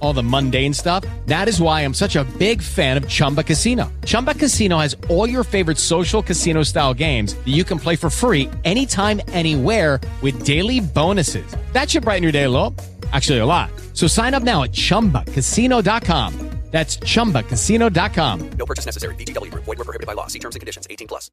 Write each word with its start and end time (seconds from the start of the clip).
all 0.00 0.12
the 0.14 0.22
mundane 0.22 0.72
stuff. 0.72 1.04
That 1.26 1.46
is 1.46 1.60
why 1.60 1.82
I'm 1.82 1.92
such 1.92 2.16
a 2.16 2.24
big 2.38 2.62
fan 2.62 2.96
of 2.96 3.06
Chumba 3.06 3.42
Casino. 3.42 3.92
Chumba 4.06 4.34
Casino 4.34 4.78
has 4.78 4.96
all 5.10 5.28
your 5.28 5.44
favorite 5.44 5.76
social 5.76 6.22
casino 6.22 6.62
style 6.62 6.94
games 6.94 7.34
that 7.34 7.52
you 7.52 7.64
can 7.64 7.78
play 7.78 7.96
for 7.96 8.08
free 8.08 8.50
anytime, 8.64 9.20
anywhere 9.28 10.00
with 10.22 10.44
daily 10.46 10.80
bonuses. 10.80 11.46
That 11.72 11.90
should 11.90 12.04
brighten 12.04 12.22
your 12.22 12.32
day 12.32 12.44
a 12.44 12.50
little. 12.50 12.74
Actually, 13.12 13.40
a 13.40 13.46
lot. 13.46 13.70
So 13.92 14.06
sign 14.06 14.32
up 14.32 14.42
now 14.42 14.62
at 14.62 14.72
chumbacasino.com. 14.72 16.54
That's 16.74 16.96
chumbacasino.com. 16.96 18.50
No 18.58 18.66
purchase 18.66 18.84
necessary. 18.84 19.14
VGW. 19.14 19.54
Void 19.54 19.78
were 19.78 19.84
prohibited 19.84 20.08
by 20.08 20.14
law. 20.14 20.26
See 20.26 20.40
terms 20.40 20.56
and 20.56 20.60
conditions. 20.60 20.88
18 20.90 21.06
plus. 21.06 21.30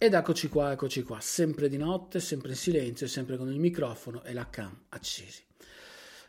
Ed 0.00 0.14
eccoci 0.14 0.48
qua, 0.48 0.72
eccoci 0.72 1.02
qua, 1.02 1.20
sempre 1.20 1.68
di 1.68 1.76
notte, 1.76 2.18
sempre 2.20 2.50
in 2.50 2.56
silenzio, 2.56 3.06
sempre 3.06 3.36
con 3.36 3.48
il 3.52 3.58
microfono 3.58 4.22
e 4.22 4.32
la 4.32 4.48
cam 4.48 4.86
accesi. 4.90 5.47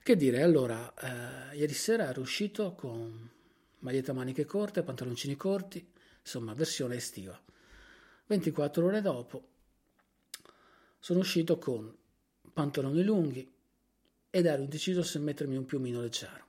Che 0.01 0.15
dire, 0.15 0.41
allora, 0.41 0.93
eh, 1.51 1.57
ieri 1.57 1.73
sera 1.73 2.07
ero 2.09 2.21
uscito 2.21 2.73
con 2.73 3.29
maglietta 3.79 4.13
maniche 4.13 4.45
corte, 4.45 4.83
pantaloncini 4.83 5.35
corti, 5.35 5.85
insomma, 6.21 6.53
versione 6.53 6.95
estiva. 6.95 7.39
24 8.25 8.85
ore 8.85 9.01
dopo 9.01 9.47
sono 10.99 11.19
uscito 11.19 11.57
con 11.57 11.95
pantaloni 12.53 13.03
lunghi 13.03 13.51
ed 14.29 14.45
ero 14.45 14.61
indeciso 14.61 15.01
se 15.03 15.19
mettermi 15.19 15.55
un 15.55 15.65
piumino 15.65 16.01
leggero. 16.01 16.47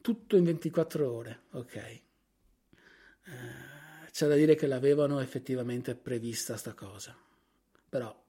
Tutto 0.00 0.36
in 0.36 0.44
24 0.44 1.10
ore, 1.10 1.40
ok. 1.52 1.76
Eh, 1.76 2.02
c'è 4.10 4.28
da 4.28 4.34
dire 4.34 4.54
che 4.54 4.66
l'avevano 4.66 5.20
effettivamente 5.20 5.94
prevista 5.94 6.56
sta 6.56 6.74
cosa. 6.74 7.16
Però 7.88 8.23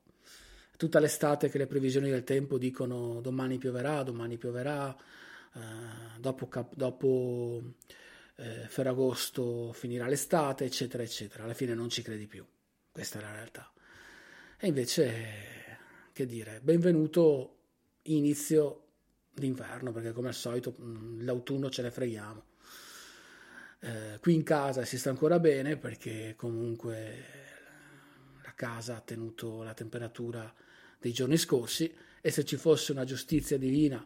tutta 0.77 0.99
l'estate 0.99 1.49
che 1.49 1.57
le 1.57 1.67
previsioni 1.67 2.09
del 2.09 2.23
tempo 2.23 2.57
dicono 2.57 3.21
domani 3.21 3.57
pioverà, 3.57 4.03
domani 4.03 4.37
pioverà, 4.37 4.95
eh, 5.53 5.59
dopo, 6.19 6.47
cap- 6.47 6.75
dopo 6.75 7.61
eh, 8.35 8.65
Ferragosto 8.67 9.71
finirà 9.73 10.07
l'estate, 10.07 10.65
eccetera, 10.65 11.03
eccetera. 11.03 11.43
Alla 11.43 11.53
fine 11.53 11.73
non 11.73 11.89
ci 11.89 12.01
credi 12.01 12.27
più. 12.27 12.45
Questa 12.91 13.19
è 13.19 13.21
la 13.21 13.31
realtà. 13.31 13.71
E 14.57 14.67
invece, 14.67 15.77
che 16.13 16.25
dire, 16.25 16.59
benvenuto 16.61 17.57
inizio 18.03 18.83
d'inverno, 19.33 19.91
perché 19.91 20.11
come 20.11 20.29
al 20.29 20.33
solito 20.33 20.71
mh, 20.71 21.23
l'autunno 21.23 21.69
ce 21.69 21.81
ne 21.81 21.91
freghiamo. 21.91 22.43
Eh, 23.79 24.19
qui 24.19 24.33
in 24.33 24.43
casa 24.43 24.85
si 24.85 24.97
sta 24.97 25.09
ancora 25.09 25.39
bene 25.39 25.77
perché 25.77 26.33
comunque 26.35 27.44
casa 28.55 28.95
ha 28.95 29.01
tenuto 29.01 29.61
la 29.61 29.73
temperatura 29.73 30.53
dei 30.97 31.11
giorni 31.11 31.37
scorsi 31.37 31.93
e 32.21 32.31
se 32.31 32.43
ci 32.43 32.55
fosse 32.55 32.91
una 32.91 33.03
giustizia 33.03 33.57
divina 33.57 34.03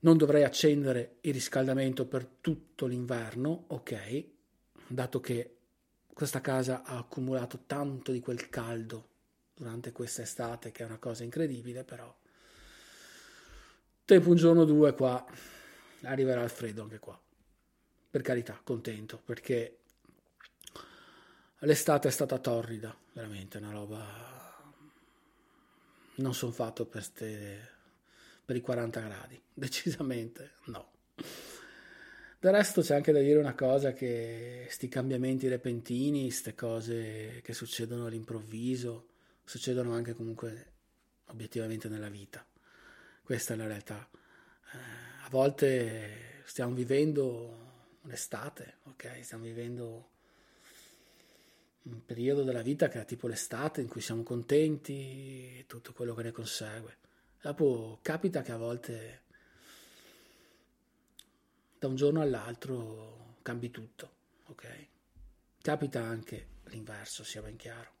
non 0.00 0.16
dovrei 0.16 0.44
accendere 0.44 1.16
il 1.22 1.32
riscaldamento 1.32 2.06
per 2.06 2.24
tutto 2.40 2.86
l'inverno, 2.86 3.64
ok, 3.68 4.24
dato 4.86 5.20
che 5.20 5.56
questa 6.12 6.40
casa 6.40 6.84
ha 6.84 6.98
accumulato 6.98 7.64
tanto 7.66 8.12
di 8.12 8.20
quel 8.20 8.48
caldo 8.48 9.08
durante 9.54 9.92
questa 9.92 10.22
estate 10.22 10.70
che 10.70 10.82
è 10.82 10.86
una 10.86 10.98
cosa 10.98 11.24
incredibile, 11.24 11.84
però 11.84 12.16
tempo 14.04 14.30
un 14.30 14.36
giorno 14.36 14.62
o 14.62 14.64
due 14.64 14.94
qua 14.94 15.24
arriverà 16.02 16.42
il 16.42 16.50
freddo 16.50 16.82
anche 16.82 16.98
qua. 16.98 17.20
Per 18.10 18.22
carità, 18.22 18.58
contento 18.62 19.20
perché 19.22 19.77
l'estate 21.60 22.08
è 22.08 22.10
stata 22.10 22.38
torrida, 22.38 22.96
veramente 23.12 23.58
una 23.58 23.70
roba. 23.70 24.36
Non 26.16 26.34
sono 26.34 26.52
fatto 26.52 26.86
per, 26.86 27.02
ste... 27.02 27.68
per 28.44 28.56
i 28.56 28.60
40 28.60 29.00
gradi, 29.00 29.40
decisamente 29.52 30.52
no. 30.66 30.90
Del 32.40 32.52
resto 32.52 32.82
c'è 32.82 32.94
anche 32.94 33.10
da 33.10 33.18
dire 33.18 33.38
una 33.40 33.54
cosa 33.54 33.92
che 33.92 34.68
sti 34.70 34.88
cambiamenti 34.88 35.48
repentini, 35.48 36.22
queste 36.22 36.54
cose 36.54 37.40
che 37.42 37.52
succedono 37.52 38.06
all'improvviso, 38.06 39.08
succedono 39.42 39.92
anche 39.92 40.14
comunque 40.14 40.72
obiettivamente 41.26 41.88
nella 41.88 42.08
vita. 42.08 42.46
Questa 43.24 43.54
è 43.54 43.56
la 43.56 43.66
realtà. 43.66 44.08
Eh, 44.72 44.78
a 45.24 45.28
volte 45.30 46.42
stiamo 46.44 46.74
vivendo 46.74 47.98
un'estate, 48.02 48.76
ok? 48.84 49.18
Stiamo 49.22 49.44
vivendo 49.44 50.10
un 51.82 52.04
periodo 52.04 52.42
della 52.42 52.62
vita 52.62 52.88
che 52.88 53.00
è 53.00 53.04
tipo 53.04 53.26
l'estate 53.26 53.80
in 53.80 53.88
cui 53.88 54.00
siamo 54.00 54.22
contenti 54.22 55.58
e 55.58 55.64
tutto 55.66 55.92
quello 55.92 56.14
che 56.14 56.22
ne 56.22 56.32
consegue. 56.32 56.96
Dopo 57.40 57.98
capita 58.02 58.42
che 58.42 58.52
a 58.52 58.56
volte 58.56 59.22
da 61.78 61.86
un 61.86 61.94
giorno 61.94 62.20
all'altro 62.20 63.36
cambi 63.42 63.70
tutto, 63.70 64.10
ok? 64.46 64.86
Capita 65.62 66.02
anche 66.02 66.48
l'inverso, 66.64 67.24
sia 67.24 67.42
ben 67.42 67.56
chiaro. 67.56 67.92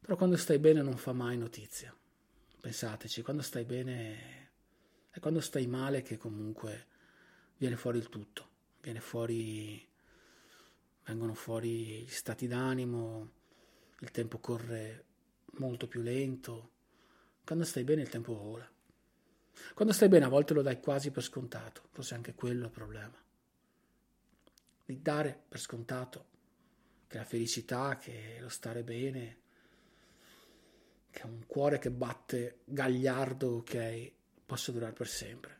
Però 0.00 0.16
quando 0.16 0.36
stai 0.36 0.58
bene 0.58 0.82
non 0.82 0.96
fa 0.96 1.12
mai 1.12 1.36
notizia. 1.36 1.94
Pensateci, 2.60 3.22
quando 3.22 3.42
stai 3.42 3.64
bene 3.64 4.50
è 5.10 5.20
quando 5.20 5.40
stai 5.40 5.66
male 5.66 6.02
che 6.02 6.16
comunque 6.16 6.86
viene 7.56 7.76
fuori 7.76 7.98
il 7.98 8.08
tutto 8.08 8.56
viene 8.80 9.00
fuori, 9.00 9.86
vengono 11.18 11.34
fuori 11.34 12.04
gli 12.04 12.10
stati 12.10 12.46
d'animo, 12.46 13.30
il 13.98 14.10
tempo 14.12 14.38
corre 14.38 15.04
molto 15.54 15.88
più 15.88 16.00
lento. 16.00 16.70
Quando 17.44 17.64
stai 17.64 17.82
bene 17.82 18.02
il 18.02 18.08
tempo 18.08 18.36
vola. 18.36 18.70
Quando 19.74 19.92
stai 19.92 20.08
bene 20.08 20.26
a 20.26 20.28
volte 20.28 20.54
lo 20.54 20.62
dai 20.62 20.78
quasi 20.78 21.10
per 21.10 21.24
scontato, 21.24 21.88
forse 21.90 22.14
anche 22.14 22.34
quello 22.34 22.62
è 22.62 22.66
il 22.66 22.72
problema. 22.72 23.20
Di 24.84 25.02
dare 25.02 25.36
per 25.48 25.58
scontato 25.58 26.26
che 27.08 27.16
la 27.16 27.24
felicità, 27.24 27.96
che 27.96 28.36
lo 28.38 28.48
stare 28.48 28.84
bene, 28.84 29.38
che 31.10 31.26
un 31.26 31.44
cuore 31.48 31.80
che 31.80 31.90
batte 31.90 32.58
gagliardo, 32.64 33.56
ok, 33.56 34.12
possa 34.46 34.70
durare 34.70 34.92
per 34.92 35.08
sempre. 35.08 35.56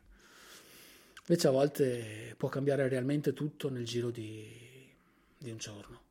Invece 1.26 1.48
a 1.48 1.50
volte 1.50 2.34
può 2.36 2.48
cambiare 2.48 2.86
realmente 2.86 3.32
tutto 3.32 3.68
nel 3.68 3.84
giro 3.84 4.10
di, 4.10 4.68
di 5.38 5.50
un 5.50 5.56
giorno. 5.56 6.02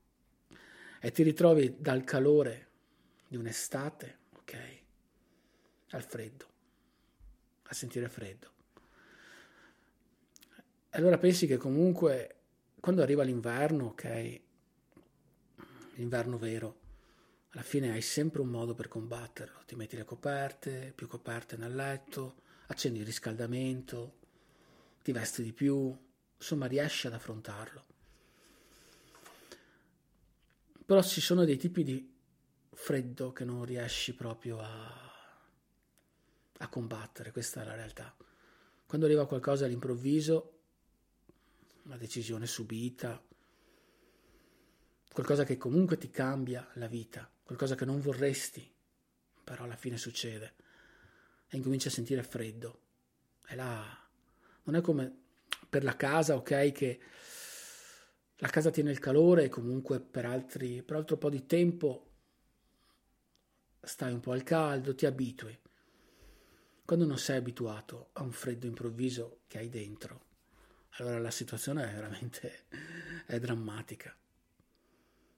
E 1.00 1.12
ti 1.12 1.24
ritrovi 1.24 1.76
dal 1.80 2.04
calore 2.04 2.68
di 3.28 3.36
un'estate, 3.36 4.18
ok, 4.38 4.82
al 5.92 6.04
freddo, 6.04 6.46
a 7.64 7.74
sentire 7.74 8.10
freddo. 8.10 8.52
E 10.90 10.98
allora 10.98 11.18
pensi 11.18 11.46
che 11.46 11.58
comunque 11.58 12.36
quando 12.80 13.02
arriva 13.02 13.24
l'inverno, 13.24 13.88
ok, 13.88 14.42
l'inverno 15.96 16.38
vero, 16.38 16.80
alla 17.50 17.64
fine 17.64 17.92
hai 17.92 18.02
sempre 18.02 18.42
un 18.42 18.50
modo 18.50 18.74
per 18.74 18.88
combatterlo. 18.88 19.64
Ti 19.66 19.76
metti 19.76 19.96
le 19.96 20.06
coperte, 20.06 20.94
più 20.96 21.08
coperte 21.08 21.58
nel 21.58 21.76
letto, 21.76 22.36
accendi 22.68 23.00
il 23.00 23.06
riscaldamento, 23.06 24.16
ti 25.04 25.12
vesti 25.12 25.44
di 25.44 25.54
più, 25.54 25.96
insomma 26.38 26.66
riesci 26.68 27.08
ad 27.08 27.14
affrontarlo. 27.14 27.86
Però 30.88 31.04
ci 31.04 31.20
sono 31.20 31.44
dei 31.44 31.58
tipi 31.58 31.84
di 31.84 32.16
freddo 32.72 33.34
che 33.34 33.44
non 33.44 33.66
riesci 33.66 34.16
proprio 34.16 34.60
a, 34.60 35.12
a 36.60 36.70
combattere, 36.70 37.34
questa 37.34 37.62
è 37.62 37.66
la 37.66 37.76
realtà. 37.76 38.16
Quando 38.86 39.06
arriva 39.06 39.28
qualcosa 39.28 39.66
all'improvviso, 39.66 40.60
una 41.84 41.98
decisione 41.98 42.48
subita, 42.48 43.22
qualcosa 45.12 45.44
che 45.44 45.58
comunque 45.58 45.98
ti 45.98 46.10
cambia 46.10 46.66
la 46.76 46.88
vita, 46.88 47.30
qualcosa 47.44 47.76
che 47.76 47.84
non 47.84 48.00
vorresti, 48.00 48.74
però 49.44 49.66
alla 49.66 49.76
fine 49.76 49.98
succede, 49.98 50.54
e 51.50 51.58
incominci 51.58 51.90
a 51.90 51.92
sentire 51.92 52.24
freddo. 52.24 52.80
E 53.46 53.56
là 53.56 54.08
non 54.64 54.76
è 54.76 54.80
come 54.80 55.14
per 55.68 55.84
la 55.84 55.98
casa, 55.98 56.38
ok, 56.38 56.72
che 56.72 57.00
la 58.38 58.50
casa 58.50 58.70
tiene 58.70 58.92
il 58.92 59.00
calore 59.00 59.46
e 59.46 59.50
comunque 59.50 60.00
per, 60.00 60.26
altri, 60.26 60.84
per 60.84 60.98
altro 60.98 61.18
po' 61.18 61.30
di 61.30 61.46
tempo 61.46 62.06
stai 63.82 64.14
un 64.14 64.20
po' 64.20 64.32
al 64.32 64.44
caldo, 64.44 64.94
ti 64.94 65.06
abitui. 65.06 65.58
Quando 66.86 67.06
non 67.06 67.18
sei 67.18 67.38
abituato 67.38 68.10
a 68.14 68.22
un 68.22 68.32
freddo 68.32 68.68
improvviso 68.68 69.40
che 69.48 69.58
hai 69.58 69.70
dentro, 69.70 70.26
allora 71.00 71.20
la 71.20 71.32
situazione 71.32 71.90
è 71.90 71.94
veramente 71.94 72.66
è 73.26 73.40
drammatica. 73.40 74.16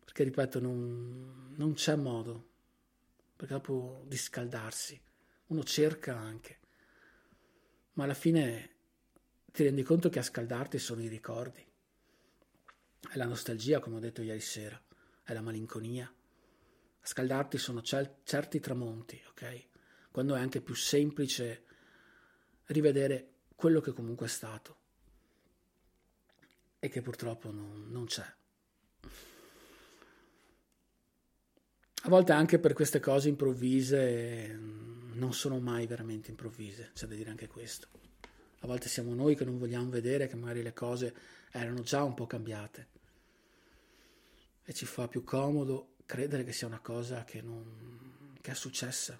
Perché, 0.03 0.23
ripeto, 0.23 0.59
non, 0.59 1.53
non 1.55 1.73
c'è 1.73 1.95
modo, 1.95 2.47
perché 3.35 3.53
dopo 3.53 4.03
di 4.07 4.17
scaldarsi, 4.17 4.99
uno 5.47 5.63
cerca 5.63 6.17
anche, 6.17 6.57
ma 7.93 8.03
alla 8.03 8.13
fine 8.13 8.75
ti 9.51 9.63
rendi 9.63 9.83
conto 9.83 10.09
che 10.09 10.19
a 10.19 10.23
scaldarti 10.23 10.77
sono 10.77 11.01
i 11.01 11.07
ricordi, 11.07 11.65
è 13.07 13.15
la 13.15 13.25
nostalgia, 13.25 13.79
come 13.79 13.97
ho 13.97 13.99
detto 13.99 14.21
ieri 14.21 14.39
sera, 14.39 14.81
è 15.23 15.33
la 15.33 15.41
malinconia. 15.41 16.11
A 17.01 17.07
scaldarti 17.07 17.57
sono 17.57 17.81
certi 17.81 18.59
tramonti, 18.59 19.21
ok? 19.29 19.67
Quando 20.11 20.35
è 20.35 20.39
anche 20.39 20.61
più 20.61 20.73
semplice 20.73 21.63
rivedere 22.65 23.27
quello 23.55 23.79
che 23.81 23.93
comunque 23.93 24.25
è 24.25 24.29
stato 24.29 24.77
e 26.79 26.89
che 26.89 27.01
purtroppo 27.01 27.51
non, 27.51 27.87
non 27.89 28.05
c'è. 28.05 28.25
A 32.03 32.09
volte 32.09 32.31
anche 32.31 32.59
per 32.59 32.73
queste 32.73 32.99
cose 32.99 33.27
improvvise 33.27 34.57
non 35.13 35.33
sono 35.33 35.59
mai 35.59 35.85
veramente 35.85 36.29
improvvise, 36.29 36.91
c'è 36.93 37.07
da 37.07 37.15
dire 37.15 37.29
anche 37.29 37.47
questo. 37.47 37.87
A 38.59 38.67
volte 38.67 38.87
siamo 38.87 39.13
noi 39.13 39.35
che 39.35 39.43
non 39.43 39.57
vogliamo 39.57 39.89
vedere 39.89 40.27
che 40.27 40.35
magari 40.35 40.63
le 40.63 40.73
cose 40.73 41.13
erano 41.51 41.81
già 41.81 42.03
un 42.03 42.13
po' 42.13 42.27
cambiate 42.27 42.87
e 44.63 44.73
ci 44.73 44.85
fa 44.85 45.07
più 45.07 45.23
comodo 45.23 45.95
credere 46.05 46.43
che 46.43 46.53
sia 46.53 46.67
una 46.67 46.79
cosa 46.79 47.23
che, 47.23 47.41
non, 47.41 48.35
che 48.41 48.51
è 48.51 48.55
successa 48.55 49.19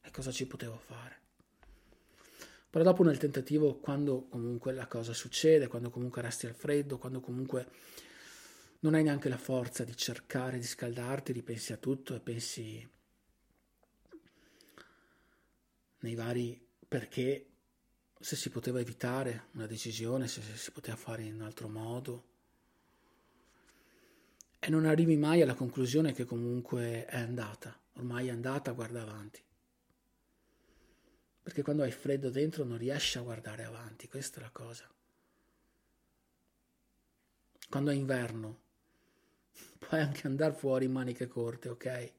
e 0.00 0.10
cosa 0.10 0.32
ci 0.32 0.46
potevo 0.46 0.78
fare. 0.78 1.18
Però 2.70 2.84
dopo 2.84 3.02
nel 3.02 3.18
tentativo, 3.18 3.78
quando 3.78 4.28
comunque 4.28 4.72
la 4.72 4.86
cosa 4.86 5.12
succede, 5.12 5.66
quando 5.66 5.90
comunque 5.90 6.22
resti 6.22 6.46
al 6.46 6.54
freddo, 6.54 6.98
quando 6.98 7.20
comunque 7.20 7.68
non 8.80 8.94
hai 8.94 9.02
neanche 9.02 9.28
la 9.28 9.36
forza 9.36 9.82
di 9.82 9.96
cercare 9.96 10.58
di 10.58 10.64
scaldarti, 10.64 11.32
ripensi 11.32 11.72
a 11.72 11.76
tutto 11.76 12.14
e 12.14 12.20
pensi 12.20 12.88
nei 16.00 16.14
vari 16.14 16.64
perché, 16.86 17.49
se 18.20 18.36
si 18.36 18.50
poteva 18.50 18.80
evitare 18.80 19.46
una 19.52 19.66
decisione, 19.66 20.28
se 20.28 20.42
si 20.42 20.70
poteva 20.72 20.96
fare 20.96 21.22
in 21.22 21.34
un 21.34 21.40
altro 21.40 21.68
modo, 21.68 22.28
e 24.58 24.68
non 24.68 24.84
arrivi 24.84 25.16
mai 25.16 25.40
alla 25.40 25.54
conclusione 25.54 26.12
che 26.12 26.26
comunque 26.26 27.06
è 27.06 27.16
andata, 27.16 27.80
ormai 27.94 28.28
è 28.28 28.30
andata, 28.30 28.72
guarda 28.72 29.00
avanti. 29.00 29.42
Perché 31.42 31.62
quando 31.62 31.82
hai 31.82 31.90
freddo 31.90 32.28
dentro 32.28 32.62
non 32.64 32.76
riesci 32.76 33.16
a 33.16 33.22
guardare 33.22 33.64
avanti, 33.64 34.06
questa 34.06 34.38
è 34.38 34.42
la 34.42 34.50
cosa. 34.50 34.86
Quando 37.70 37.90
è 37.90 37.94
inverno 37.94 38.60
puoi 39.78 40.00
anche 40.00 40.26
andare 40.26 40.52
fuori 40.52 40.84
in 40.84 40.92
maniche 40.92 41.26
corte, 41.26 41.70
ok? 41.70 42.12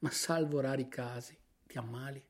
Ma 0.00 0.10
salvo 0.10 0.60
rari 0.60 0.86
casi, 0.86 1.36
ti 1.66 1.78
ammali. 1.78 2.22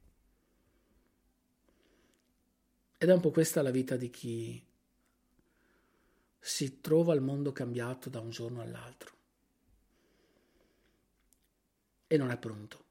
Ed 3.02 3.08
è 3.08 3.14
un 3.14 3.20
po' 3.20 3.30
questa 3.30 3.62
la 3.62 3.70
vita 3.70 3.96
di 3.96 4.10
chi 4.10 4.62
si 6.38 6.82
trova 6.82 7.14
al 7.14 7.22
mondo 7.22 7.50
cambiato 7.50 8.10
da 8.10 8.20
un 8.20 8.28
giorno 8.28 8.60
all'altro 8.60 9.16
e 12.06 12.18
non 12.18 12.30
è 12.30 12.36
pronto. 12.36 12.84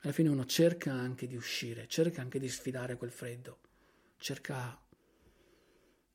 Alla 0.00 0.12
fine 0.12 0.28
uno 0.28 0.44
cerca 0.44 0.92
anche 0.92 1.28
di 1.28 1.36
uscire, 1.36 1.86
cerca 1.86 2.20
anche 2.20 2.40
di 2.40 2.48
sfidare 2.48 2.96
quel 2.96 3.12
freddo, 3.12 3.60
cerca 4.16 4.76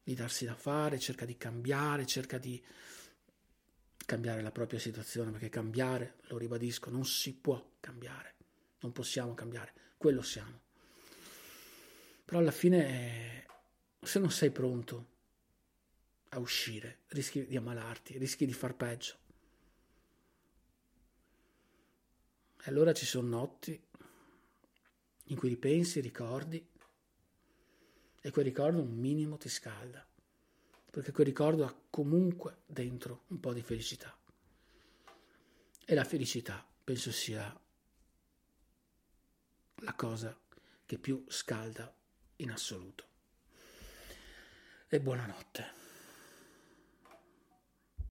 di 0.04 0.14
darsi 0.14 0.44
da 0.44 0.56
fare, 0.56 1.00
cerca 1.00 1.24
di 1.24 1.38
cambiare, 1.38 2.06
cerca 2.06 2.38
di 2.38 2.62
cambiare 4.06 4.42
la 4.42 4.52
propria 4.52 4.80
situazione, 4.80 5.32
perché 5.32 5.48
cambiare, 5.48 6.18
lo 6.24 6.38
ribadisco, 6.38 6.90
non 6.90 7.06
si 7.06 7.34
può 7.36 7.78
cambiare, 7.80 8.36
non 8.80 8.92
possiamo 8.92 9.34
cambiare, 9.34 9.74
quello 9.96 10.22
siamo. 10.22 10.71
Però 12.32 12.40
alla 12.40 12.52
fine, 12.52 13.46
se 14.00 14.18
non 14.18 14.32
sei 14.32 14.52
pronto 14.52 15.08
a 16.30 16.40
uscire, 16.40 17.00
rischi 17.08 17.46
di 17.46 17.58
ammalarti, 17.58 18.18
rischi 18.18 18.46
di 18.46 18.54
far 18.54 18.74
peggio. 18.74 19.18
E 22.56 22.70
allora 22.70 22.94
ci 22.94 23.06
sono 23.06 23.28
notti 23.28 23.78
in 25.24 25.36
cui 25.36 25.50
ripensi, 25.50 26.00
ricordi, 26.00 26.66
e 28.22 28.32
quel 28.32 28.46
ricordo 28.46 28.80
un 28.80 28.96
minimo 28.96 29.36
ti 29.36 29.50
scalda, 29.50 30.08
perché 30.90 31.12
quel 31.12 31.28
ricordo 31.28 31.66
ha 31.66 31.76
comunque 31.90 32.60
dentro 32.66 33.24
un 33.28 33.42
po' 33.42 33.52
di 33.52 33.62
felicità. 33.62 34.18
E 35.84 35.94
la 35.94 36.06
felicità 36.06 36.66
penso 36.82 37.12
sia 37.12 37.54
la 39.80 39.94
cosa 39.96 40.40
che 40.86 40.98
più 40.98 41.26
scalda 41.28 41.94
in 42.42 42.52
assoluto. 42.52 43.06
E 44.88 45.00
buonanotte. 45.00 45.81